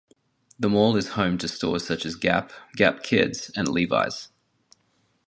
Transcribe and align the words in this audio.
The 0.57 0.67
mall 0.67 0.97
is 0.97 1.09
home 1.09 1.37
to 1.37 1.47
stores 1.47 1.85
such 1.85 2.07
as 2.07 2.15
Gap, 2.15 2.51
Gap 2.75 3.03
Kids, 3.03 3.51
and 3.55 3.67
Levi's. 3.67 4.29